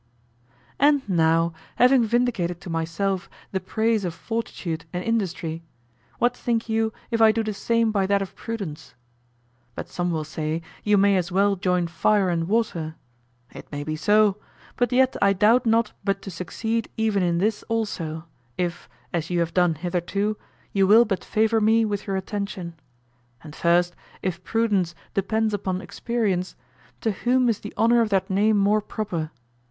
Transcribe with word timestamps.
And 0.79 1.07
now, 1.07 1.53
having 1.75 2.03
vindicated 2.03 2.59
to 2.61 2.71
myself 2.71 3.29
the 3.51 3.59
praise 3.59 4.03
of 4.03 4.15
fortitude 4.15 4.85
and 4.91 5.03
industry, 5.03 5.61
what 6.17 6.35
think 6.35 6.67
you 6.67 6.91
if 7.11 7.21
I 7.21 7.31
do 7.31 7.43
the 7.43 7.53
same 7.53 7.91
by 7.91 8.07
that 8.07 8.19
of 8.19 8.35
prudence? 8.35 8.95
But 9.75 9.89
some 9.89 10.09
will 10.09 10.23
say, 10.23 10.63
you 10.83 10.97
may 10.97 11.17
as 11.17 11.31
well 11.31 11.55
join 11.55 11.85
fire 11.85 12.29
and 12.31 12.47
water. 12.47 12.95
It 13.53 13.71
may 13.71 13.83
be 13.83 13.95
so. 13.95 14.37
But 14.75 14.91
yet 14.91 15.15
I 15.21 15.33
doubt 15.33 15.67
not 15.67 15.91
but 16.03 16.23
to 16.23 16.31
succeed 16.31 16.89
even 16.97 17.21
in 17.21 17.37
this 17.37 17.61
also, 17.69 18.25
if, 18.57 18.89
as 19.13 19.29
you 19.29 19.39
have 19.39 19.53
done 19.53 19.75
hitherto, 19.75 20.35
you 20.73 20.87
will 20.87 21.05
but 21.05 21.23
favor 21.23 21.61
me 21.61 21.85
with 21.85 22.07
your 22.07 22.15
attention. 22.15 22.73
And 23.43 23.55
first, 23.55 23.95
if 24.23 24.43
prudence 24.43 24.95
depends 25.13 25.53
upon 25.53 25.79
experience, 25.79 26.55
to 27.01 27.11
whom 27.11 27.47
is 27.49 27.59
the 27.59 27.75
honor 27.77 28.01
of 28.01 28.09
that 28.09 28.31
name 28.31 28.57
more 28.57 28.81
proper? 28.81 29.29